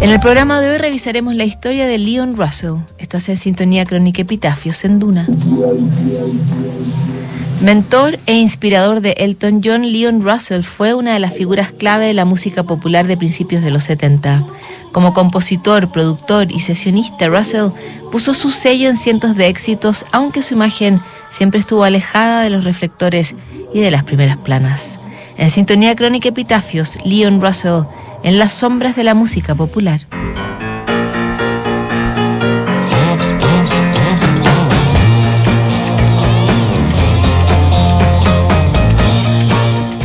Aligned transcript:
En 0.00 0.08
el 0.08 0.18
programa 0.18 0.60
de 0.60 0.70
hoy 0.70 0.78
revisaremos 0.78 1.34
la 1.34 1.44
historia 1.44 1.86
de 1.86 1.98
Leon 1.98 2.34
Russell. 2.34 2.76
Estás 2.96 3.28
en 3.28 3.36
sintonía 3.36 3.84
crónica 3.84 4.22
Epitafios 4.22 4.82
en 4.86 4.98
Duna. 4.98 5.28
Mentor 7.60 8.18
e 8.24 8.34
inspirador 8.38 9.02
de 9.02 9.12
Elton 9.18 9.60
John, 9.62 9.82
Leon 9.82 10.22
Russell 10.22 10.62
fue 10.62 10.94
una 10.94 11.12
de 11.12 11.18
las 11.18 11.34
figuras 11.34 11.72
clave 11.72 12.06
de 12.06 12.14
la 12.14 12.24
música 12.24 12.62
popular 12.62 13.06
de 13.06 13.18
principios 13.18 13.62
de 13.62 13.70
los 13.70 13.84
70. 13.84 14.46
Como 14.92 15.12
compositor, 15.12 15.92
productor 15.92 16.50
y 16.50 16.60
sesionista, 16.60 17.28
Russell 17.28 17.68
puso 18.10 18.32
su 18.32 18.50
sello 18.50 18.88
en 18.88 18.96
cientos 18.96 19.36
de 19.36 19.48
éxitos, 19.48 20.06
aunque 20.12 20.40
su 20.40 20.54
imagen 20.54 21.02
siempre 21.28 21.60
estuvo 21.60 21.84
alejada 21.84 22.42
de 22.42 22.48
los 22.48 22.64
reflectores 22.64 23.36
y 23.74 23.80
de 23.80 23.90
las 23.90 24.04
primeras 24.04 24.38
planas. 24.38 24.98
En 25.36 25.50
Sintonía 25.50 25.94
Crónica 25.94 26.30
Epitafios, 26.30 26.98
Leon 27.04 27.40
Russell, 27.40 27.84
en 28.22 28.38
las 28.38 28.52
sombras 28.52 28.96
de 28.96 29.04
la 29.04 29.14
música 29.14 29.54
popular. 29.54 30.06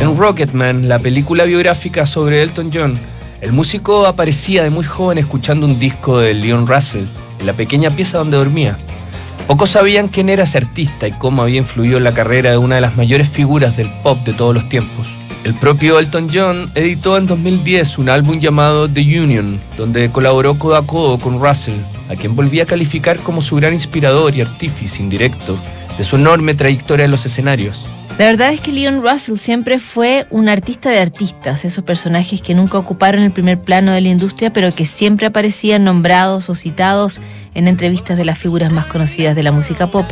En 0.00 0.16
Rocketman, 0.16 0.88
la 0.88 0.98
película 0.98 1.44
biográfica 1.44 2.06
sobre 2.06 2.42
Elton 2.42 2.70
John, 2.72 2.98
el 3.40 3.52
músico 3.52 4.06
aparecía 4.06 4.62
de 4.62 4.70
muy 4.70 4.84
joven 4.84 5.18
escuchando 5.18 5.66
un 5.66 5.78
disco 5.78 6.18
de 6.18 6.34
Leon 6.34 6.66
Russell 6.66 7.04
en 7.38 7.46
la 7.46 7.52
pequeña 7.52 7.90
pieza 7.90 8.18
donde 8.18 8.36
dormía. 8.36 8.76
Pocos 9.46 9.70
sabían 9.70 10.08
quién 10.08 10.28
era 10.28 10.42
ese 10.42 10.58
artista 10.58 11.06
y 11.06 11.12
cómo 11.12 11.42
había 11.42 11.58
influido 11.58 11.98
en 11.98 12.04
la 12.04 12.12
carrera 12.12 12.50
de 12.50 12.56
una 12.56 12.76
de 12.76 12.80
las 12.80 12.96
mayores 12.96 13.28
figuras 13.28 13.76
del 13.76 13.88
pop 14.02 14.18
de 14.24 14.32
todos 14.32 14.54
los 14.54 14.68
tiempos. 14.68 15.06
El 15.46 15.54
propio 15.54 16.00
Elton 16.00 16.28
John 16.28 16.72
editó 16.74 17.16
en 17.16 17.28
2010 17.28 17.98
un 17.98 18.08
álbum 18.08 18.40
llamado 18.40 18.90
The 18.90 19.00
Union, 19.00 19.60
donde 19.78 20.10
colaboró 20.10 20.58
codo 20.58 20.74
a 20.74 20.84
codo 20.84 21.20
con 21.20 21.38
Russell, 21.40 21.78
a 22.10 22.16
quien 22.16 22.34
volvía 22.34 22.64
a 22.64 22.66
calificar 22.66 23.20
como 23.20 23.40
su 23.42 23.54
gran 23.54 23.72
inspirador 23.72 24.34
y 24.34 24.40
artífice 24.40 25.00
indirecto 25.00 25.56
de 25.96 26.02
su 26.02 26.16
enorme 26.16 26.54
trayectoria 26.54 27.04
en 27.04 27.12
los 27.12 27.26
escenarios. 27.26 27.84
La 28.18 28.24
verdad 28.24 28.50
es 28.50 28.60
que 28.60 28.72
Leon 28.72 29.02
Russell 29.02 29.36
siempre 29.36 29.78
fue 29.78 30.26
un 30.30 30.48
artista 30.48 30.88
de 30.88 31.00
artistas, 31.00 31.66
esos 31.66 31.84
personajes 31.84 32.40
que 32.40 32.54
nunca 32.54 32.78
ocuparon 32.78 33.22
el 33.22 33.30
primer 33.30 33.60
plano 33.60 33.92
de 33.92 34.00
la 34.00 34.08
industria, 34.08 34.50
pero 34.54 34.74
que 34.74 34.86
siempre 34.86 35.26
aparecían 35.26 35.84
nombrados 35.84 36.48
o 36.48 36.54
citados 36.54 37.20
en 37.52 37.68
entrevistas 37.68 38.16
de 38.16 38.24
las 38.24 38.38
figuras 38.38 38.72
más 38.72 38.86
conocidas 38.86 39.36
de 39.36 39.42
la 39.42 39.52
música 39.52 39.90
pop. 39.90 40.06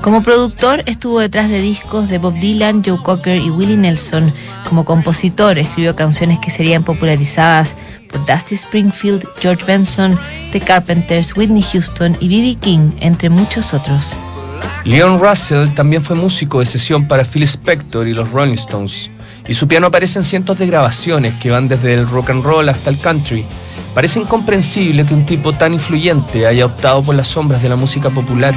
Como 0.00 0.22
productor 0.22 0.82
estuvo 0.86 1.20
detrás 1.20 1.50
de 1.50 1.60
discos 1.60 2.08
de 2.08 2.16
Bob 2.16 2.34
Dylan, 2.40 2.82
Joe 2.82 3.02
Cocker 3.02 3.36
y 3.36 3.50
Willie 3.50 3.76
Nelson. 3.76 4.32
Como 4.66 4.86
compositor 4.86 5.58
escribió 5.58 5.94
canciones 5.94 6.38
que 6.38 6.50
serían 6.50 6.84
popularizadas 6.84 7.76
por 8.08 8.24
Dusty 8.24 8.54
Springfield, 8.54 9.28
George 9.40 9.62
Benson, 9.66 10.18
The 10.52 10.60
Carpenters, 10.60 11.36
Whitney 11.36 11.62
Houston 11.62 12.16
y 12.18 12.28
B.B. 12.28 12.56
King, 12.62 12.92
entre 13.00 13.28
muchos 13.28 13.74
otros. 13.74 14.14
Leon 14.84 15.20
Russell 15.20 15.68
también 15.70 16.02
fue 16.02 16.16
músico 16.16 16.60
de 16.60 16.66
sesión 16.66 17.06
para 17.06 17.24
Phil 17.24 17.42
Spector 17.44 18.08
y 18.08 18.12
los 18.12 18.30
Rolling 18.30 18.54
Stones, 18.54 19.10
y 19.46 19.54
su 19.54 19.68
piano 19.68 19.88
aparece 19.88 20.18
en 20.18 20.24
cientos 20.24 20.58
de 20.58 20.66
grabaciones 20.66 21.34
que 21.34 21.50
van 21.50 21.68
desde 21.68 21.94
el 21.94 22.08
rock 22.08 22.30
and 22.30 22.44
roll 22.44 22.68
hasta 22.68 22.90
el 22.90 22.98
country. 22.98 23.44
Parece 23.94 24.20
incomprensible 24.20 25.04
que 25.04 25.14
un 25.14 25.26
tipo 25.26 25.52
tan 25.52 25.74
influyente 25.74 26.46
haya 26.46 26.66
optado 26.66 27.02
por 27.02 27.14
las 27.14 27.26
sombras 27.26 27.62
de 27.62 27.68
la 27.68 27.76
música 27.76 28.10
popular. 28.10 28.54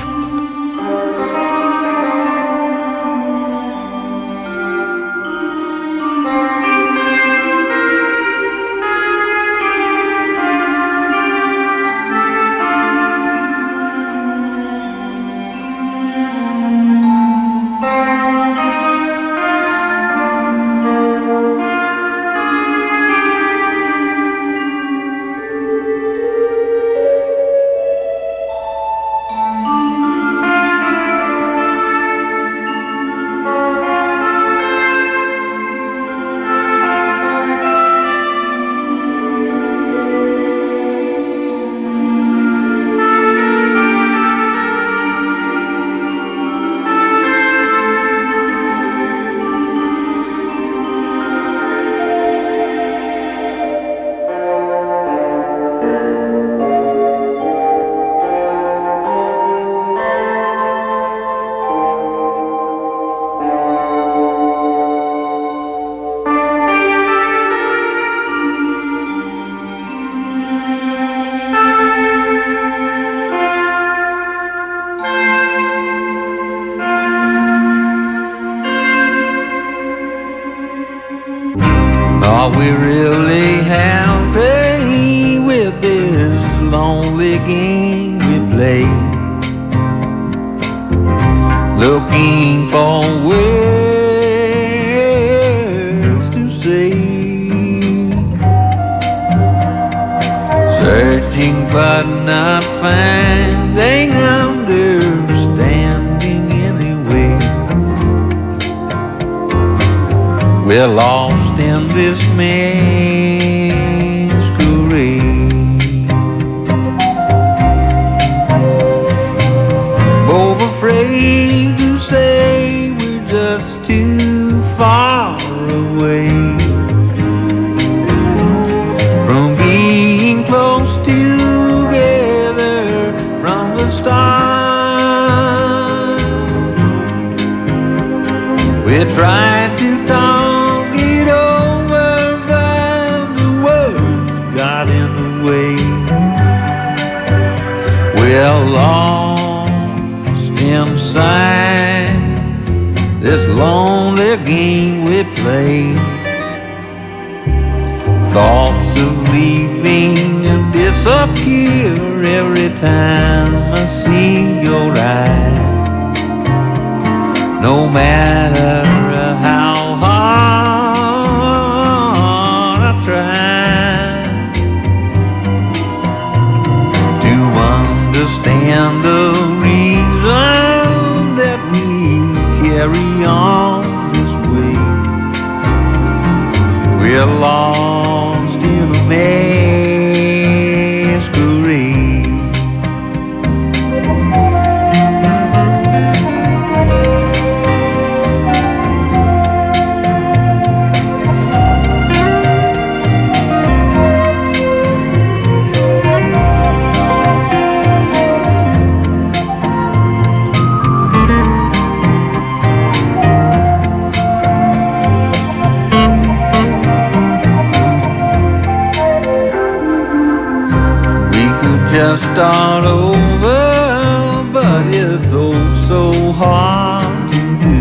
Just 221.96 222.24
start 222.24 222.84
over, 222.84 224.44
but 224.52 224.86
it's 224.88 225.32
oh 225.32 225.56
so 225.88 226.34
hard 226.34 227.32
to 227.32 227.42
do 227.64 227.80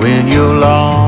when 0.00 0.28
you're 0.28 0.58
lost 0.60 1.03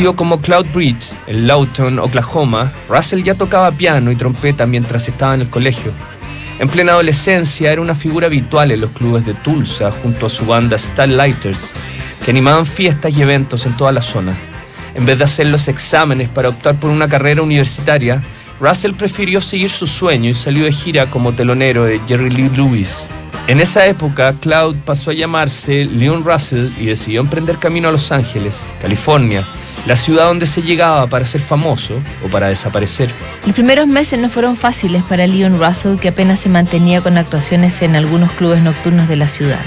Nacido 0.00 0.16
como 0.16 0.40
Cloud 0.40 0.64
Bridge 0.72 1.12
en 1.26 1.46
Lawton, 1.46 1.98
Oklahoma, 1.98 2.72
Russell 2.88 3.22
ya 3.22 3.34
tocaba 3.34 3.70
piano 3.70 4.10
y 4.10 4.16
trompeta 4.16 4.64
mientras 4.64 5.06
estaba 5.06 5.34
en 5.34 5.42
el 5.42 5.50
colegio. 5.50 5.92
En 6.58 6.70
plena 6.70 6.92
adolescencia 6.92 7.70
era 7.70 7.82
una 7.82 7.94
figura 7.94 8.28
habitual 8.28 8.70
en 8.70 8.80
los 8.80 8.92
clubes 8.92 9.26
de 9.26 9.34
Tulsa 9.34 9.90
junto 9.90 10.24
a 10.24 10.30
su 10.30 10.46
banda 10.46 10.78
Starlighters, 10.78 11.74
que 12.24 12.30
animaban 12.30 12.64
fiestas 12.64 13.14
y 13.14 13.20
eventos 13.20 13.66
en 13.66 13.76
toda 13.76 13.92
la 13.92 14.00
zona. 14.00 14.32
En 14.94 15.04
vez 15.04 15.18
de 15.18 15.24
hacer 15.24 15.48
los 15.48 15.68
exámenes 15.68 16.30
para 16.30 16.48
optar 16.48 16.76
por 16.76 16.88
una 16.88 17.06
carrera 17.06 17.42
universitaria, 17.42 18.24
Russell 18.58 18.94
prefirió 18.94 19.42
seguir 19.42 19.68
su 19.68 19.86
sueño 19.86 20.30
y 20.30 20.34
salió 20.34 20.64
de 20.64 20.72
gira 20.72 21.10
como 21.10 21.34
telonero 21.34 21.84
de 21.84 22.00
Jerry 22.08 22.30
Lee 22.30 22.50
Lewis. 22.56 23.06
En 23.48 23.60
esa 23.60 23.84
época, 23.84 24.34
Cloud 24.40 24.76
pasó 24.86 25.10
a 25.10 25.14
llamarse 25.14 25.84
Leon 25.84 26.24
Russell 26.24 26.70
y 26.78 26.86
decidió 26.86 27.20
emprender 27.20 27.58
camino 27.58 27.90
a 27.90 27.92
Los 27.92 28.12
Ángeles, 28.12 28.64
California, 28.80 29.44
la 29.86 29.96
ciudad 29.96 30.26
donde 30.26 30.46
se 30.46 30.62
llegaba 30.62 31.06
para 31.06 31.26
ser 31.26 31.40
famoso 31.40 31.98
o 32.24 32.28
para 32.28 32.48
desaparecer. 32.48 33.10
Los 33.46 33.54
primeros 33.54 33.86
meses 33.86 34.18
no 34.18 34.28
fueron 34.28 34.56
fáciles 34.56 35.02
para 35.02 35.26
Leon 35.26 35.58
Russell, 35.58 35.98
que 35.98 36.08
apenas 36.08 36.38
se 36.40 36.48
mantenía 36.48 37.00
con 37.00 37.16
actuaciones 37.18 37.80
en 37.82 37.96
algunos 37.96 38.30
clubes 38.32 38.62
nocturnos 38.62 39.08
de 39.08 39.16
la 39.16 39.28
ciudad. 39.28 39.60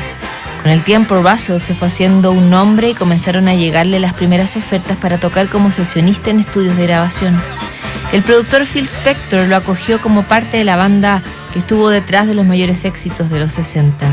Con 0.62 0.72
el 0.72 0.82
tiempo, 0.82 1.16
Russell 1.16 1.60
se 1.60 1.76
fue 1.76 1.90
haciendo 1.90 2.32
un 2.32 2.50
nombre 2.50 2.92
y 2.92 2.94
comenzaron 2.94 3.50
a 3.50 3.54
llegarle 3.54 4.00
las 4.00 4.14
primeras 4.14 4.56
ofertas 4.56 4.96
para 4.96 5.18
tocar 5.18 5.50
como 5.50 5.72
sesionista 5.72 6.30
en 6.30 6.40
estudios 6.40 6.78
de 6.78 6.84
grabación. 6.84 7.36
El 8.14 8.22
productor 8.22 8.66
Phil 8.66 8.86
Spector 8.86 9.48
lo 9.48 9.58
acogió 9.58 10.00
como 10.00 10.24
parte 10.24 10.58
de 10.58 10.64
la 10.64 10.78
banda 10.78 11.22
que 11.52 11.60
estuvo 11.60 11.90
detrás 11.90 12.28
de 12.28 12.36
los 12.36 12.46
mayores 12.46 12.86
éxitos 12.86 13.30
de 13.30 13.40
los 13.40 13.52
60. 13.54 14.06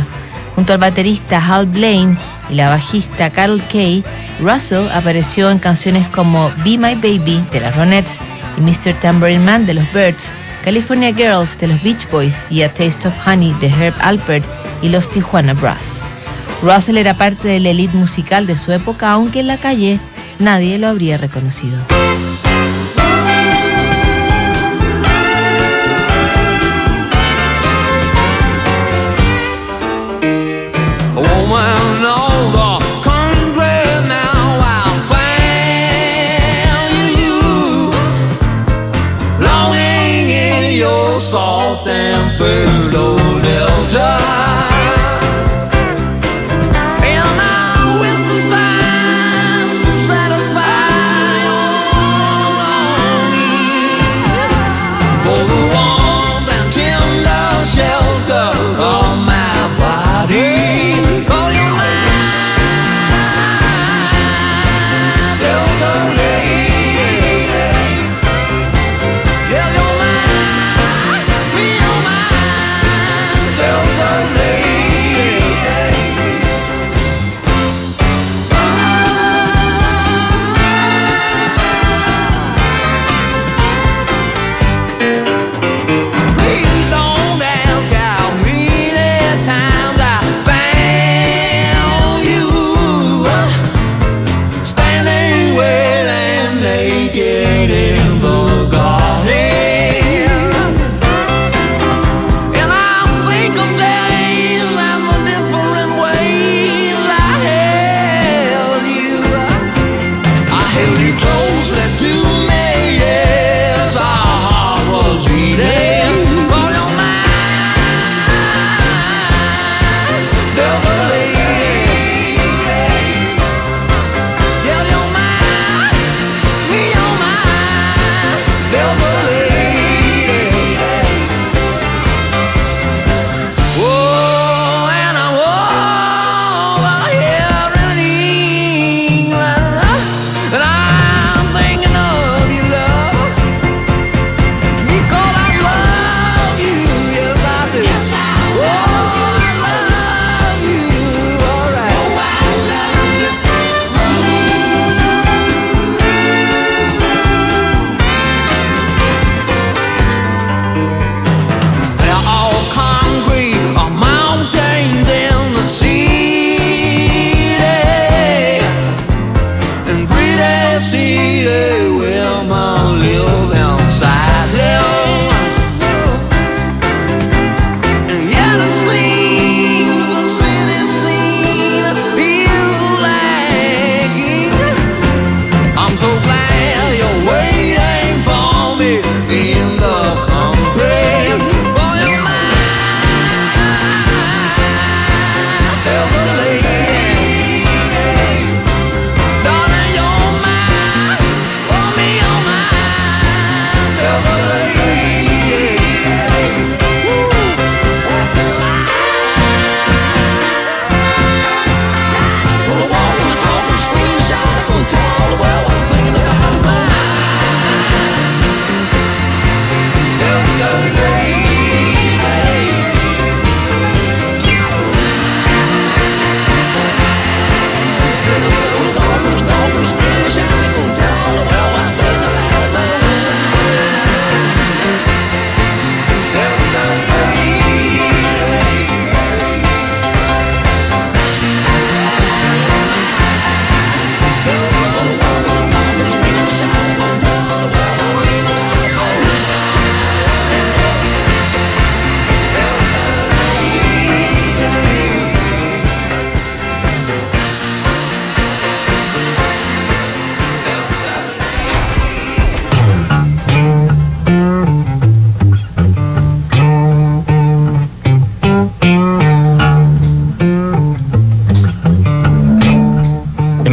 Junto 0.56 0.72
al 0.72 0.80
baterista 0.80 1.38
Hal 1.38 1.66
Blaine 1.66 2.18
y 2.50 2.54
la 2.54 2.68
bajista 2.68 3.30
Carol 3.30 3.62
Kay, 3.70 4.02
Russell 4.40 4.88
apareció 4.92 5.50
en 5.50 5.58
canciones 5.58 6.06
como 6.08 6.50
Be 6.64 6.78
My 6.78 6.94
Baby 6.94 7.44
de 7.52 7.60
las 7.60 7.76
Ronettes 7.76 8.18
y 8.56 8.60
Mr. 8.62 8.98
Tambourine 8.98 9.44
Man 9.44 9.66
de 9.66 9.74
los 9.74 9.92
Birds, 9.92 10.32
California 10.64 11.14
Girls 11.14 11.58
de 11.58 11.68
los 11.68 11.82
Beach 11.82 12.10
Boys 12.10 12.46
y 12.50 12.62
A 12.62 12.72
Taste 12.72 13.08
of 13.08 13.26
Honey 13.26 13.52
de 13.60 13.68
Herb 13.68 13.94
Alpert 14.00 14.44
y 14.82 14.88
los 14.88 15.10
Tijuana 15.10 15.54
Brass. 15.54 16.02
Russell 16.62 16.98
era 16.98 17.14
parte 17.14 17.48
de 17.48 17.60
la 17.60 17.70
elite 17.70 17.96
musical 17.96 18.46
de 18.46 18.56
su 18.56 18.72
época, 18.72 19.12
aunque 19.12 19.40
en 19.40 19.46
la 19.46 19.56
calle 19.56 19.98
nadie 20.38 20.78
lo 20.78 20.88
habría 20.88 21.16
reconocido. 21.16 21.78
And 42.42 42.69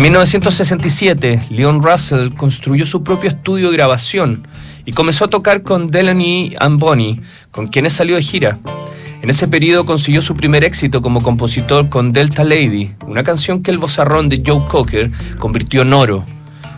1967, 0.08 1.48
Leon 1.50 1.84
Russell 1.84 2.30
construyó 2.30 2.86
su 2.86 3.04
propio 3.04 3.28
estudio 3.30 3.70
de 3.70 3.76
grabación 3.76 4.48
y 4.86 4.94
comenzó 4.94 5.26
a 5.26 5.30
tocar 5.30 5.64
con 5.64 5.92
Delaney 5.92 6.56
and 6.60 6.80
Bonnie, 6.80 7.20
con 7.52 7.68
quienes 7.68 7.92
salió 7.92 8.16
de 8.16 8.22
gira. 8.22 8.58
En 9.22 9.30
ese 9.30 9.50
periodo 9.50 9.86
consiguió 9.86 10.22
su 10.22 10.34
primer 10.38 10.64
éxito 10.64 11.02
como 11.02 11.22
compositor 11.22 11.90
con 11.90 12.14
Delta 12.14 12.46
Lady, 12.46 12.94
una 13.06 13.24
canción 13.24 13.62
que 13.62 13.70
el 13.70 13.80
bozarrón 13.80 14.30
de 14.30 14.42
Joe 14.46 14.66
Cocker 14.70 15.12
convirtió 15.40 15.82
en 15.82 15.92
oro. 15.92 16.24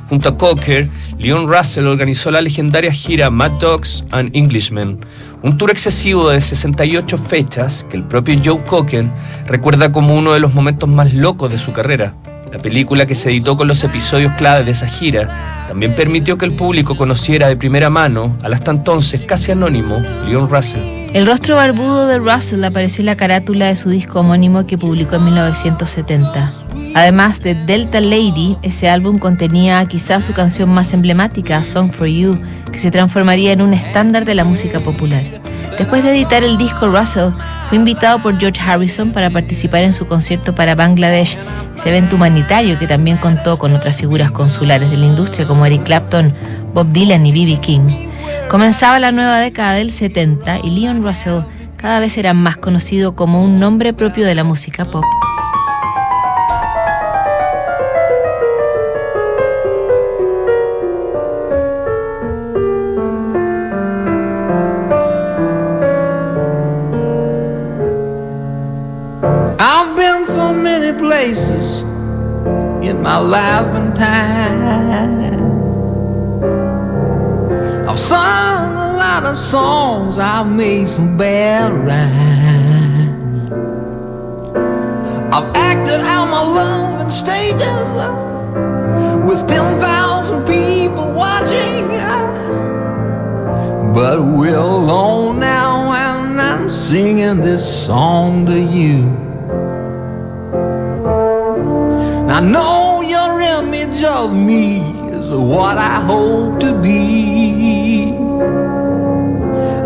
Junto 0.09 0.29
a 0.29 0.35
Cocker, 0.35 0.89
Leon 1.19 1.47
Russell 1.47 1.85
organizó 1.85 2.31
la 2.31 2.41
legendaria 2.41 2.91
gira 2.91 3.29
Mad 3.29 3.51
Dogs 3.59 4.05
and 4.09 4.35
Englishmen, 4.35 5.05
un 5.43 5.55
tour 5.55 5.69
excesivo 5.69 6.31
de 6.31 6.41
68 6.41 7.15
fechas 7.19 7.85
que 7.91 7.97
el 7.97 8.05
propio 8.05 8.41
Joe 8.43 8.63
Cocker 8.63 9.05
recuerda 9.45 9.91
como 9.91 10.15
uno 10.15 10.33
de 10.33 10.39
los 10.39 10.55
momentos 10.55 10.89
más 10.89 11.13
locos 11.13 11.51
de 11.51 11.59
su 11.59 11.73
carrera. 11.73 12.15
La 12.51 12.59
película 12.59 13.05
que 13.05 13.13
se 13.13 13.29
editó 13.29 13.55
con 13.55 13.67
los 13.67 13.83
episodios 13.83 14.33
clave 14.33 14.63
de 14.63 14.71
esa 14.71 14.87
gira 14.87 15.65
también 15.67 15.95
permitió 15.95 16.37
que 16.37 16.45
el 16.45 16.53
público 16.53 16.97
conociera 16.97 17.47
de 17.47 17.55
primera 17.55 17.91
mano 17.91 18.35
al 18.41 18.53
hasta 18.53 18.71
entonces 18.71 19.21
casi 19.21 19.51
anónimo 19.51 20.01
Leon 20.27 20.49
Russell. 20.49 20.81
El 21.13 21.27
rostro 21.27 21.55
barbudo 21.55 22.07
de 22.07 22.17
Russell 22.17 22.63
apareció 22.63 23.03
en 23.03 23.07
la 23.07 23.17
carátula 23.17 23.67
de 23.67 23.75
su 23.75 23.89
disco 23.89 24.21
homónimo 24.21 24.65
que 24.65 24.79
publicó 24.79 25.17
en 25.17 25.25
1970. 25.25 26.51
Además 26.95 27.41
de 27.41 27.53
Delta 27.53 27.99
Lady, 27.99 28.57
ese 28.63 28.89
álbum 28.89 29.19
contenía 29.19 29.85
quizás 29.85 30.23
su 30.23 30.33
canción 30.33 30.69
más 30.69 30.93
emblemática, 30.93 31.63
Song 31.63 31.91
for 31.91 32.07
You, 32.07 32.39
que 32.71 32.79
se 32.79 32.89
transformaría 32.89 33.51
en 33.51 33.61
un 33.61 33.73
estándar 33.73 34.25
de 34.25 34.35
la 34.35 34.43
música 34.43 34.79
popular. 34.79 35.23
Después 35.79 36.03
de 36.03 36.11
editar 36.11 36.43
el 36.43 36.57
disco, 36.57 36.87
Russell 36.87 37.29
fue 37.69 37.77
invitado 37.77 38.19
por 38.19 38.37
George 38.37 38.59
Harrison 38.61 39.13
para 39.13 39.29
participar 39.29 39.81
en 39.83 39.93
su 39.93 40.05
concierto 40.05 40.53
para 40.53 40.75
Bangladesh, 40.75 41.37
ese 41.77 41.89
evento 41.89 42.17
humanitario 42.17 42.77
que 42.77 42.85
también 42.85 43.15
contó 43.15 43.57
con 43.57 43.73
otras 43.73 43.95
figuras 43.95 44.29
consulares 44.29 44.91
de 44.91 44.97
la 44.97 45.05
industria 45.05 45.47
como 45.47 45.65
Eric 45.65 45.85
Clapton, 45.85 46.35
Bob 46.73 46.91
Dylan 46.91 47.25
y 47.25 47.31
B.B. 47.31 47.61
King. 47.61 47.87
Comenzaba 48.49 48.99
la 48.99 49.13
nueva 49.13 49.39
década 49.39 49.73
del 49.73 49.91
70 49.91 50.59
y 50.65 50.71
Leon 50.71 51.01
Russell 51.01 51.43
cada 51.77 52.01
vez 52.01 52.17
era 52.17 52.33
más 52.33 52.57
conocido 52.57 53.15
como 53.15 53.41
un 53.41 53.57
nombre 53.57 53.93
propio 53.93 54.25
de 54.25 54.35
la 54.35 54.43
música 54.43 54.83
pop. 54.83 55.05
And 73.37 73.95
time. 73.95 75.39
I've 77.87 77.99
sung 77.99 78.73
a 78.73 78.97
lot 78.97 79.23
of 79.23 79.37
songs, 79.39 80.17
I've 80.17 80.51
made 80.51 80.89
some 80.89 81.17
bad 81.17 81.71
rhymes. 81.71 83.51
I've 85.31 85.55
acted 85.55 86.01
out 86.01 86.25
my 86.31 86.43
love 86.59 87.01
in 87.05 87.11
stages 87.11 87.59
with 89.27 89.47
10,000 89.47 90.45
people 90.45 91.13
watching. 91.13 91.87
But 93.93 94.21
we're 94.21 94.55
alone 94.55 95.39
now, 95.39 95.93
and 95.93 96.41
I'm 96.41 96.69
singing 96.69 97.41
this 97.41 97.85
song 97.85 98.45
to 98.47 98.59
you. 98.59 99.07
I 102.31 102.41
know 102.41 102.78
of 104.19 104.35
me 104.35 104.79
is 105.11 105.31
what 105.31 105.77
I 105.77 106.01
hope 106.01 106.59
to 106.59 106.73
be. 106.81 108.11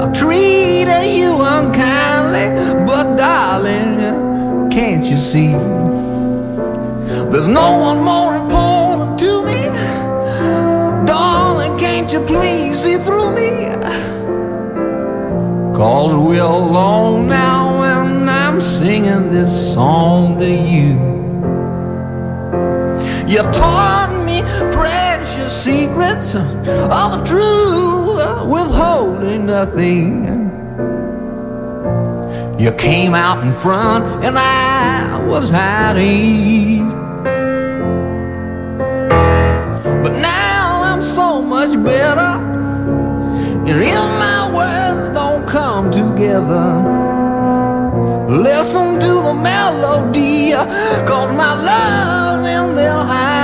I've 0.01 0.11
treated 0.11 1.05
you 1.19 1.31
unkindly, 1.39 2.47
but 2.87 3.15
darling, 3.15 4.71
can't 4.71 5.05
you 5.05 5.17
see? 5.17 5.51
There's 7.31 7.47
no 7.47 7.77
one 7.89 8.01
more 8.03 8.35
important 8.43 9.19
to 9.19 9.45
me. 9.45 9.61
Darling, 11.05 11.77
can't 11.77 12.11
you 12.11 12.21
please 12.21 12.81
see 12.83 12.95
through 12.95 13.35
me? 13.35 13.51
Cause 15.77 16.15
we're 16.15 16.41
alone 16.41 17.27
now, 17.27 17.83
and 17.83 18.27
I'm 18.27 18.59
singing 18.61 19.29
this 19.29 19.73
song 19.75 20.39
to 20.39 20.49
you. 20.49 21.13
You 23.27 23.41
precious 23.41 24.02
secrets 25.63 26.35
of 26.35 27.09
the 27.13 27.23
truth, 27.25 28.49
withholding 28.51 29.45
nothing. 29.45 30.25
You 32.59 32.71
came 32.73 33.13
out 33.13 33.41
in 33.45 33.53
front, 33.53 34.03
and 34.25 34.37
I 34.37 35.25
was 35.25 35.49
hiding. 35.49 36.89
But 40.03 40.13
now 40.19 40.81
I'm 40.83 41.01
so 41.01 41.41
much 41.41 41.81
better, 41.81 42.31
and 43.69 43.81
if 43.93 44.05
my 44.25 44.41
words 44.59 45.15
don't 45.15 45.47
come 45.47 45.91
together. 45.91 46.67
Listen 48.27 48.99
to 48.99 49.13
the 49.27 49.33
melody, 49.33 50.51
cause 51.07 51.31
my 51.37 51.53
love's 51.69 52.49
in 52.49 52.75
there 52.75 52.91
hiding. 52.91 53.42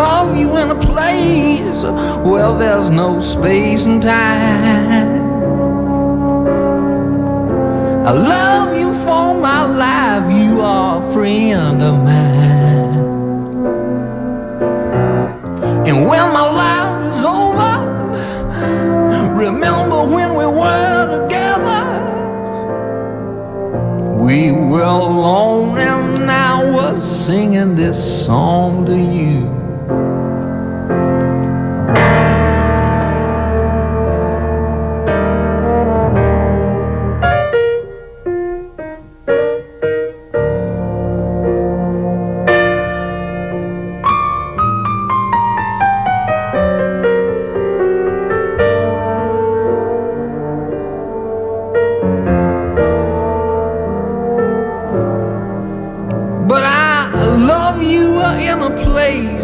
Love 0.00 0.34
you 0.34 0.56
in 0.56 0.70
a 0.70 0.80
place 0.92 1.82
where 2.24 2.52
there's 2.58 2.88
no 2.88 3.20
space 3.20 3.84
and 3.84 4.02
time. 4.02 5.20
I 8.06 8.12
love 8.12 8.76
you 8.80 8.94
for 9.04 9.38
my 9.38 9.62
life, 9.66 10.26
you 10.32 10.60
are 10.62 11.02
a 11.02 11.12
friend 11.12 11.82
of 11.82 11.96
mine. 11.98 13.00
And 15.88 15.96
when 16.08 16.26
my 16.38 16.46
life 16.64 16.96
is 17.10 17.20
over, 17.38 17.74
remember 19.44 19.98
when 20.14 20.30
we 20.40 20.46
were 20.46 21.02
together. 21.16 21.82
We 24.16 24.50
were 24.50 24.82
alone 24.82 25.78
and 25.78 26.30
I 26.30 26.64
was 26.64 26.96
singing 27.26 27.74
this 27.74 27.98
song 28.24 28.86
to 28.86 28.96
you. 28.96 29.59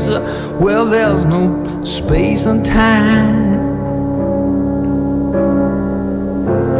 Place 0.06 0.50
where 0.52 0.84
there's 0.84 1.24
no 1.24 1.84
space 1.84 2.46
and 2.46 2.64
time. 2.64 3.56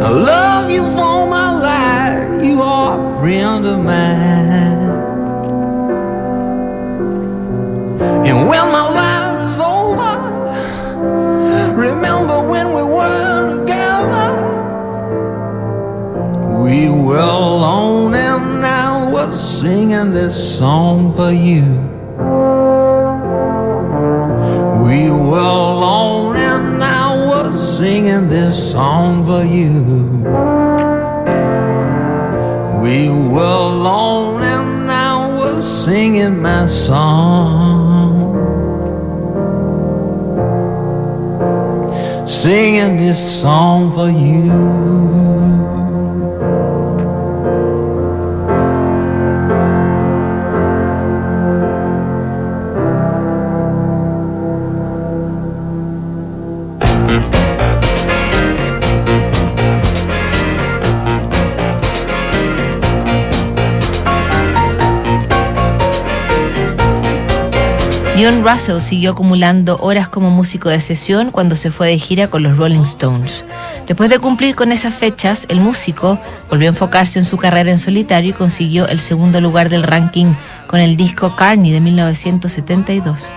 I 0.01 0.09
love 0.09 0.71
you 0.71 0.83
for 0.97 1.27
my 1.29 1.51
life, 1.59 2.43
you 2.43 2.61
are 2.61 2.99
a 2.99 3.19
friend 3.19 3.65
of 3.65 3.83
mine. 3.83 4.65
And 8.27 8.47
when 8.47 8.65
my 8.71 8.87
life 9.01 9.49
is 9.49 9.59
over, 9.59 10.13
remember 11.75 12.47
when 12.47 12.67
we 12.67 12.83
were 12.83 13.57
together. 13.57 14.27
We 16.63 16.89
were 16.89 17.17
alone 17.17 18.13
and 18.13 18.65
I 18.65 19.11
was 19.11 19.59
singing 19.59 20.11
this 20.11 20.57
song 20.57 21.13
for 21.13 21.31
you. 21.31 21.86
Singing 27.97 28.29
this 28.29 28.71
song 28.73 29.25
for 29.25 29.43
you. 29.43 29.73
We 32.83 33.09
were 33.09 33.57
alone 33.73 34.43
and 34.43 34.91
I 34.91 35.27
was 35.39 35.65
singing 35.85 36.39
my 36.39 36.67
song. 36.67 38.35
singing 42.27 42.97
this 42.97 43.41
song 43.41 43.91
for 43.91 44.09
you. 44.09 45.76
Leon 68.17 68.43
Russell 68.43 68.79
siguió 68.79 69.11
acumulando 69.11 69.77
horas 69.79 70.09
como 70.09 70.31
músico 70.31 70.69
de 70.69 70.81
sesión 70.81 71.29
cuando 71.29 71.55
se 71.55 71.69
fue 71.69 71.89
de 71.89 71.99
gira 71.99 72.29
con 72.29 72.41
los 72.41 72.57
Rolling 72.57 72.81
Stones. 72.81 73.45
Después 73.85 74.09
de 74.09 74.17
cumplir 74.17 74.55
con 74.55 74.71
esas 74.71 74.95
fechas, 74.95 75.45
el 75.49 75.59
músico 75.59 76.19
volvió 76.49 76.67
a 76.67 76.71
enfocarse 76.71 77.19
en 77.19 77.25
su 77.25 77.37
carrera 77.37 77.69
en 77.69 77.77
solitario 77.77 78.31
y 78.31 78.33
consiguió 78.33 78.87
el 78.87 78.99
segundo 79.01 79.39
lugar 79.39 79.69
del 79.69 79.83
ranking 79.83 80.33
con 80.65 80.79
el 80.79 80.97
disco 80.97 81.35
Carney 81.35 81.71
de 81.71 81.79
1972. 81.79 83.29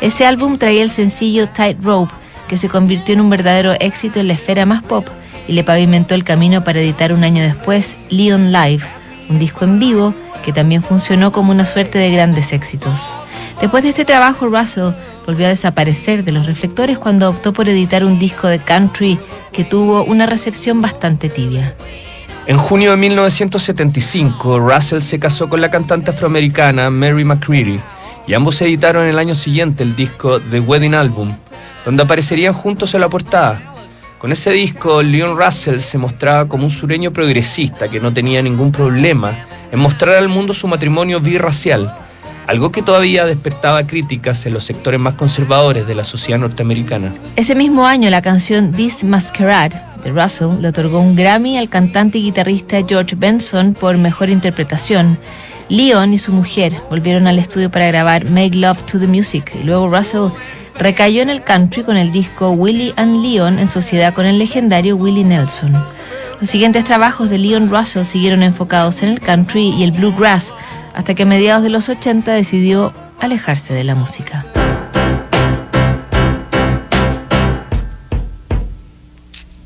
Ese 0.00 0.26
álbum 0.26 0.58
traía 0.58 0.82
el 0.82 0.90
sencillo 0.90 1.48
Tightrope, 1.50 2.12
que 2.48 2.56
se 2.56 2.68
convirtió 2.68 3.14
en 3.14 3.20
un 3.20 3.30
verdadero 3.30 3.74
éxito 3.78 4.18
en 4.18 4.26
la 4.26 4.34
esfera 4.34 4.66
más 4.66 4.82
pop 4.82 5.06
y 5.46 5.52
le 5.52 5.62
pavimentó 5.62 6.16
el 6.16 6.24
camino 6.24 6.64
para 6.64 6.80
editar 6.80 7.12
un 7.12 7.22
año 7.22 7.40
después 7.40 7.96
Leon 8.10 8.50
Live, 8.50 8.82
un 9.28 9.38
disco 9.38 9.64
en 9.64 9.78
vivo 9.78 10.12
que 10.44 10.52
también 10.52 10.82
funcionó 10.82 11.30
como 11.30 11.52
una 11.52 11.66
suerte 11.66 12.00
de 12.00 12.10
grandes 12.10 12.52
éxitos. 12.52 13.12
Después 13.60 13.82
de 13.82 13.90
este 13.90 14.04
trabajo, 14.04 14.46
Russell 14.46 14.92
volvió 15.26 15.46
a 15.46 15.50
desaparecer 15.50 16.24
de 16.24 16.32
los 16.32 16.46
reflectores 16.46 16.98
cuando 16.98 17.28
optó 17.28 17.52
por 17.52 17.68
editar 17.68 18.04
un 18.04 18.18
disco 18.18 18.48
de 18.48 18.58
country 18.58 19.18
que 19.52 19.64
tuvo 19.64 20.04
una 20.04 20.26
recepción 20.26 20.82
bastante 20.82 21.28
tibia. 21.28 21.74
En 22.46 22.58
junio 22.58 22.90
de 22.90 22.98
1975, 22.98 24.58
Russell 24.58 25.00
se 25.00 25.18
casó 25.18 25.48
con 25.48 25.62
la 25.62 25.70
cantante 25.70 26.10
afroamericana 26.10 26.90
Mary 26.90 27.24
McCreary 27.24 27.80
y 28.26 28.34
ambos 28.34 28.60
editaron 28.60 29.06
el 29.06 29.18
año 29.18 29.34
siguiente 29.34 29.82
el 29.82 29.96
disco 29.96 30.40
The 30.40 30.60
Wedding 30.60 30.94
Album, 30.94 31.34
donde 31.86 32.02
aparecerían 32.02 32.52
juntos 32.52 32.92
en 32.94 33.00
la 33.00 33.08
portada. 33.08 33.60
Con 34.18 34.30
ese 34.32 34.50
disco, 34.50 35.02
Leon 35.02 35.38
Russell 35.38 35.78
se 35.78 35.98
mostraba 35.98 36.46
como 36.46 36.64
un 36.64 36.70
sureño 36.70 37.12
progresista 37.12 37.88
que 37.88 38.00
no 38.00 38.12
tenía 38.12 38.42
ningún 38.42 38.72
problema 38.72 39.32
en 39.70 39.80
mostrar 39.80 40.16
al 40.16 40.28
mundo 40.28 40.54
su 40.54 40.68
matrimonio 40.68 41.20
birracial, 41.20 41.94
algo 42.46 42.70
que 42.70 42.82
todavía 42.82 43.26
despertaba 43.26 43.86
críticas 43.86 44.46
en 44.46 44.54
los 44.54 44.64
sectores 44.64 45.00
más 45.00 45.14
conservadores 45.14 45.86
de 45.86 45.94
la 45.94 46.04
sociedad 46.04 46.38
norteamericana. 46.38 47.12
Ese 47.36 47.54
mismo 47.54 47.86
año, 47.86 48.10
la 48.10 48.22
canción 48.22 48.72
This 48.72 49.04
Masquerade 49.04 49.80
de 50.04 50.10
Russell 50.10 50.60
le 50.60 50.68
otorgó 50.68 51.00
un 51.00 51.16
Grammy 51.16 51.58
al 51.58 51.68
cantante 51.68 52.18
y 52.18 52.24
guitarrista 52.24 52.78
George 52.86 53.16
Benson 53.16 53.74
por 53.74 53.96
mejor 53.96 54.28
interpretación. 54.28 55.18
Leon 55.68 56.12
y 56.12 56.18
su 56.18 56.32
mujer 56.32 56.74
volvieron 56.90 57.26
al 57.26 57.38
estudio 57.38 57.70
para 57.70 57.86
grabar 57.86 58.28
Make 58.30 58.56
Love 58.56 58.82
to 58.82 58.98
the 58.98 59.06
Music 59.06 59.52
y 59.58 59.64
luego 59.64 59.88
Russell 59.88 60.28
recayó 60.78 61.22
en 61.22 61.30
el 61.30 61.42
country 61.42 61.82
con 61.82 61.96
el 61.96 62.12
disco 62.12 62.50
Willie 62.50 62.92
and 62.96 63.22
Leon 63.22 63.58
en 63.58 63.68
sociedad 63.68 64.12
con 64.12 64.26
el 64.26 64.38
legendario 64.38 64.96
Willie 64.96 65.24
Nelson. 65.24 65.72
Los 66.40 66.50
siguientes 66.50 66.84
trabajos 66.84 67.30
de 67.30 67.38
Leon 67.38 67.70
Russell 67.70 68.04
siguieron 68.04 68.42
enfocados 68.42 69.02
en 69.02 69.08
el 69.08 69.20
country 69.20 69.70
y 69.70 69.84
el 69.84 69.92
bluegrass, 69.92 70.52
hasta 70.94 71.14
que 71.14 71.24
a 71.24 71.26
mediados 71.26 71.62
de 71.62 71.70
los 71.70 71.88
80 71.88 72.32
decidió 72.32 72.94
alejarse 73.20 73.74
de 73.74 73.84
la 73.84 73.94
música. 73.94 74.44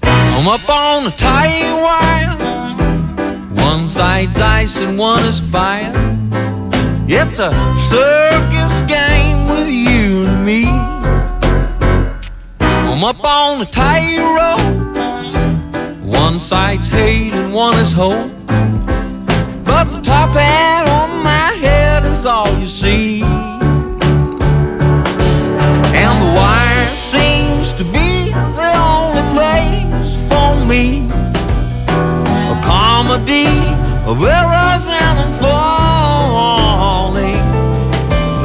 I'm 0.02 0.46
up 0.46 0.68
on 0.68 1.06
a 1.06 1.10
tight 1.10 1.68
wire. 1.82 2.34
One 3.62 3.90
side's 3.90 4.40
ice 4.40 4.80
and 4.80 4.98
one 4.98 5.22
is 5.26 5.40
fire. 5.40 5.92
It's 7.06 7.38
a 7.38 7.52
circus 7.76 8.82
game 8.82 9.46
with 9.48 9.68
you 9.68 10.26
and 10.26 10.46
me. 10.46 10.64
I'm 12.60 13.04
up 13.04 13.22
on 13.22 13.60
a 13.60 13.66
tight 13.66 14.16
rope. 14.38 14.78
One 16.02 16.40
side's 16.40 16.88
hate 16.88 17.34
and 17.34 17.52
one 17.52 17.78
is 17.78 17.92
hope. 17.92 18.30
But 19.64 19.90
the 19.90 20.00
top 20.02 20.30
hat 20.30 20.88
on 20.88 21.17
is 22.18 22.26
all 22.26 22.50
you 22.58 22.66
see. 22.66 23.22
And 26.02 26.14
the 26.22 26.30
wire 26.34 26.96
seems 26.96 27.72
to 27.74 27.84
be 27.84 28.30
the 28.60 28.72
only 28.90 29.22
place 29.36 30.16
for 30.28 30.50
me. 30.66 31.06
A 32.54 32.56
comedy 32.64 33.50
of 34.10 34.16
errors 34.38 34.86
and 35.06 35.18
falling. 35.42 37.38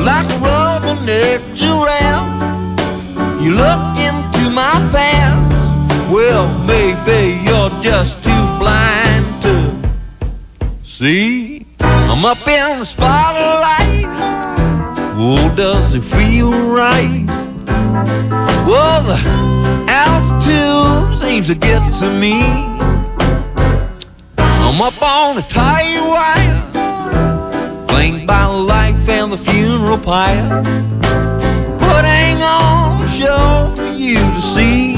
Like 0.10 0.28
a 0.36 0.40
rubber-neck 0.50 1.42
giraffe, 1.56 2.32
you 3.42 3.52
look 3.64 3.86
into 4.08 4.44
my 4.62 4.76
past. 4.94 6.12
Well, 6.12 6.46
maybe 6.68 7.20
you're 7.46 7.74
just 7.82 8.22
too 8.24 8.44
blind 8.60 9.26
to 9.42 9.56
see. 10.84 11.66
I'm 11.80 12.24
up 12.24 12.48
in 12.48 12.80
the 12.80 12.86
spotlight. 12.86 13.43
Does 15.64 15.96
it 15.96 16.02
feel 16.02 16.52
right? 16.74 17.24
Well, 18.68 19.02
the 19.04 19.18
altitude 19.88 21.18
seems 21.18 21.48
to 21.48 21.56
get 21.56 21.80
to 22.00 22.10
me. 22.20 22.42
I'm 24.38 24.82
up 24.82 25.02
on 25.02 25.38
a 25.38 25.42
tight 25.44 26.02
wire, 26.06 27.88
flanked 27.88 28.28
by 28.28 28.46
life 28.46 29.08
and 29.08 29.32
the 29.32 29.38
funeral 29.38 30.00
pyre. 30.00 30.62
Putting 31.80 32.44
on 32.44 33.02
a 33.02 33.08
show 33.08 33.72
for 33.74 33.94
you 33.94 34.16
to 34.16 34.42
see. 34.42 34.93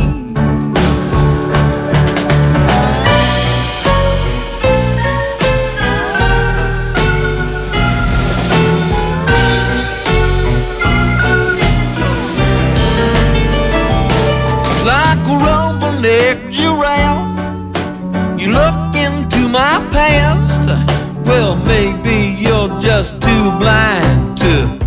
Well, 21.26 21.56
maybe 21.56 22.36
you're 22.40 22.80
just 22.80 23.20
too 23.20 23.46
blind 23.60 24.38
to 24.38 24.80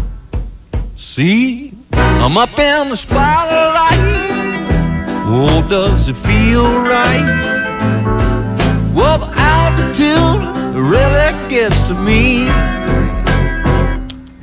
see. 0.96 1.72
I'm 1.92 2.37
up 2.37 2.57
in 2.59 2.90
the 2.90 2.96
spotlight. 2.96 3.98
Oh, 5.27 5.66
does 5.68 6.09
it 6.09 6.14
feel 6.14 6.64
right? 6.83 7.27
Well, 8.94 9.18
the 9.18 9.31
altitude 9.37 10.77
really 10.77 11.48
gets 11.48 11.88
to 11.88 11.94
me. 11.94 12.48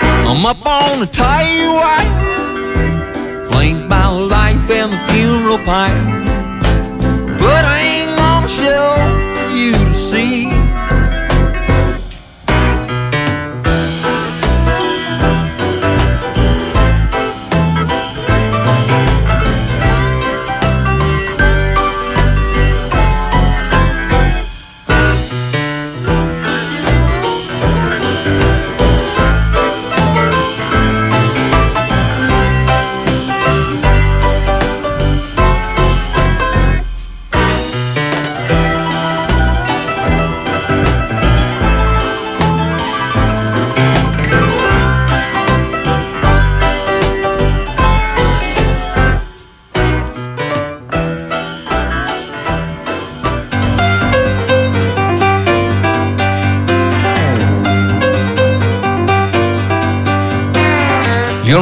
I'm 0.01 0.45
up 0.45 0.65
on 0.67 0.99
the 0.99 1.08
tight 1.08 1.65
wire 1.77 3.47
flanked 3.47 3.88
by 3.88 4.08
life 4.08 4.69
and 4.69 4.91
the 4.91 4.97
funeral 5.10 5.60
pyre. 5.60 6.21
But 7.39 7.63
I 7.63 7.79
ain't 7.79 8.17
gonna 8.17 8.47
show 8.47 9.24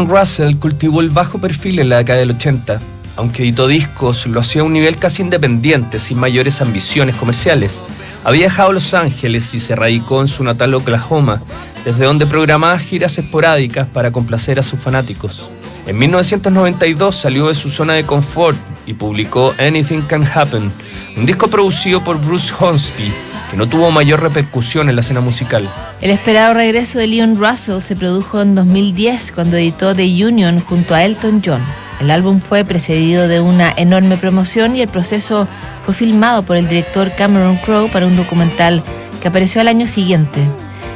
Russell 0.08 0.56
cultivó 0.58 1.02
el 1.02 1.10
bajo 1.10 1.40
perfil 1.40 1.80
en 1.80 1.90
la 1.90 1.98
década 1.98 2.20
del 2.20 2.32
80. 2.32 2.80
aunque 3.16 3.44
editó 3.44 3.68
discos, 3.68 4.26
lo 4.26 4.40
hacía 4.40 4.62
a 4.62 4.66
un 4.66 4.74
nivel 4.74 4.98
casi 4.98 5.22
independiente, 5.22 6.00
sin 6.00 6.18
mayores 6.18 6.62
ambiciones 6.62 7.16
comerciales. 7.16 7.80
Había 8.24 8.48
viajado 8.48 8.72
a 8.72 8.74
Los 8.74 8.94
Ángeles 8.94 9.54
y 9.54 9.60
se 9.60 9.76
radicó 9.76 10.22
en 10.22 10.28
su 10.28 10.44
natal 10.44 10.74
Oklahoma, 10.74 11.42
desde 11.86 12.06
donde 12.06 12.26
programaba 12.26 12.80
giras 12.80 13.18
esporádicas 13.20 13.88
para 13.88 14.12
complacer 14.12 14.58
a 14.58 14.64
sus 14.64 14.80
fanáticos. 14.80 15.48
En 15.86 16.00
1992 16.00 17.16
salió 17.16 17.50
de 17.50 17.54
su 17.54 17.70
zona 17.70 17.94
de 17.94 18.06
confort 18.06 18.58
y 18.86 18.94
publicó 18.94 19.54
Anything 19.60 20.02
Can 20.02 20.28
Happen, 20.34 20.72
un 21.16 21.26
disco 21.26 21.50
producido 21.50 22.04
por 22.04 22.18
Bruce 22.20 22.54
Hornsby, 22.58 23.14
que 23.54 23.58
no 23.58 23.70
tuvo 23.70 23.92
mayor 23.92 24.20
repercusión 24.24 24.90
en 24.90 24.96
la 24.96 25.02
escena 25.02 25.22
musical. 25.22 25.70
El 26.02 26.10
esperado 26.10 26.56
regreso 26.56 26.98
de 26.98 27.06
Leon 27.06 27.38
Russell 27.38 27.82
se 27.82 27.96
produjo 27.96 28.42
en 28.42 28.56
2010 28.56 29.32
cuando 29.32 29.58
editó 29.58 29.94
The 29.94 30.26
Union 30.26 30.60
junto 30.60 30.96
a 30.96 31.04
Elton 31.04 31.40
John. 31.46 31.62
El 32.02 32.10
álbum 32.10 32.40
fue 32.40 32.66
precedido 32.66 33.28
de 33.28 33.42
una 33.42 33.72
enorme 33.78 34.18
promoción 34.18 34.76
y 34.76 34.82
el 34.82 34.88
proceso 34.88 35.48
fue 35.86 35.94
filmado 35.94 36.42
por 36.42 36.58
el 36.58 36.68
director 36.68 37.12
Cameron 37.16 37.58
Crowe 37.58 37.92
para 37.92 38.08
un 38.08 38.16
documental 38.16 38.82
que 39.22 39.28
apareció 39.28 39.62
al 39.62 39.68
año 39.68 39.86
siguiente. 39.86 40.42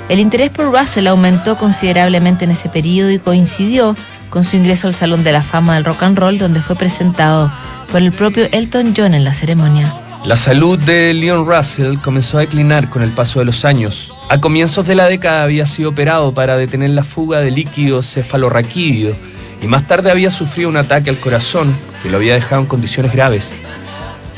El 0.10 0.20
interés 0.20 0.50
por 0.50 0.72
Russell 0.72 1.06
aumentó 1.06 1.58
considerablemente 1.58 2.46
en 2.46 2.52
ese 2.52 2.70
periodo 2.70 3.12
y 3.12 3.20
coincidió 3.20 3.96
con 4.32 4.43
su 4.43 4.56
ingreso 4.56 4.88
al 4.88 4.96
Salón 4.96 5.24
de 5.24 5.32
la 5.32 5.43
Fama 5.43 5.76
del 5.76 5.86
Rock 5.86 6.02
and 6.02 6.17
Roll, 6.17 6.39
donde 6.39 6.62
fue 6.62 6.76
presentado 6.76 7.52
por 7.91 8.02
el 8.02 8.12
propio 8.12 8.48
Elton 8.52 8.96
John 8.98 9.13
en 9.13 9.26
la 9.26 9.36
ceremonia. 9.36 9.93
La 10.27 10.35
salud 10.35 10.77
de 10.77 11.13
Leon 11.13 11.47
Russell 11.47 11.99
comenzó 11.99 12.37
a 12.37 12.41
declinar 12.41 12.89
con 12.89 13.01
el 13.01 13.11
paso 13.11 13.39
de 13.39 13.45
los 13.45 13.63
años. 13.63 14.11
A 14.27 14.41
comienzos 14.41 14.85
de 14.85 14.93
la 14.93 15.05
década 15.05 15.43
había 15.43 15.65
sido 15.65 15.91
operado 15.91 16.33
para 16.33 16.57
detener 16.57 16.89
la 16.89 17.05
fuga 17.05 17.39
de 17.39 17.49
líquido 17.49 18.01
cefalorraquídeo 18.01 19.15
y 19.61 19.67
más 19.67 19.87
tarde 19.87 20.11
había 20.11 20.29
sufrido 20.29 20.67
un 20.67 20.75
ataque 20.75 21.09
al 21.09 21.17
corazón 21.17 21.73
que 22.03 22.09
lo 22.09 22.17
había 22.17 22.33
dejado 22.33 22.61
en 22.61 22.67
condiciones 22.67 23.13
graves. 23.13 23.53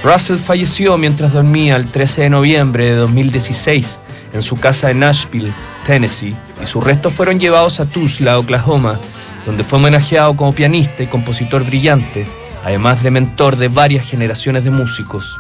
Russell 0.04 0.38
falleció 0.38 0.96
mientras 1.00 1.34
dormía 1.34 1.76
el 1.76 1.90
13 1.90 2.22
de 2.22 2.30
noviembre 2.30 2.86
de 2.86 2.96
2016 2.96 4.00
en 4.34 4.44
su 4.44 4.58
casa 4.58 4.92
en 4.92 5.00
Nashville, 5.00 5.52
Tennessee, 5.88 6.36
y 6.62 6.68
sus 6.68 6.84
restos 6.84 7.14
fueron 7.14 7.40
llevados 7.40 7.80
a 7.80 7.88
Tulsa, 7.88 8.38
Oklahoma, 8.38 9.00
donde 9.44 9.64
fue 9.64 9.80
homenajeado 9.80 10.38
como 10.38 10.54
pianista 10.54 11.02
y 11.02 11.08
compositor 11.08 11.66
brillante, 11.66 12.28
además 12.64 13.02
de 13.02 13.10
mentor 13.10 13.56
de 13.56 13.70
varias 13.70 14.06
generaciones 14.06 14.64
de 14.64 14.70
músicos. 14.70 15.36